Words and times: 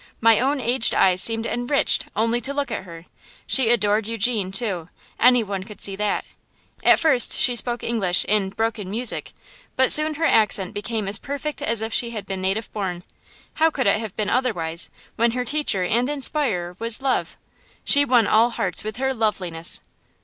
My 0.19 0.39
own 0.39 0.59
aged 0.59 0.95
eyes 0.95 1.21
seemed 1.21 1.45
'enriched' 1.45 2.07
only 2.15 2.41
to 2.41 2.55
look 2.55 2.71
at 2.71 2.85
her! 2.85 3.05
She 3.45 3.69
adored 3.69 4.07
Eugene, 4.07 4.51
too; 4.51 4.89
any 5.19 5.43
one 5.43 5.63
could 5.63 5.79
see 5.79 5.95
that. 5.95 6.25
At 6.83 6.97
first 6.97 7.37
she 7.37 7.55
spoke 7.55 7.83
English 7.83 8.25
in 8.25 8.49
'broken 8.49 8.89
music,' 8.89 9.31
but 9.75 9.91
soon 9.91 10.15
her 10.15 10.25
accent 10.25 10.73
became 10.73 11.07
as 11.07 11.19
perfect 11.19 11.61
as 11.61 11.83
if 11.83 11.93
she 11.93 12.09
had 12.09 12.25
been 12.25 12.41
native 12.41 12.73
born. 12.73 13.03
How 13.61 13.69
could 13.69 13.85
it 13.85 13.99
have 13.99 14.15
been 14.15 14.31
otherwise, 14.31 14.89
when 15.17 15.33
her 15.33 15.45
teacher 15.45 15.83
and 15.83 16.09
inspirer 16.09 16.75
was 16.79 17.03
love? 17.03 17.37
She 17.85 18.03
won 18.03 18.25
all 18.25 18.49
hearts 18.49 18.83
with 18.83 18.97
her 18.97 19.13
loveliness! 19.13 19.81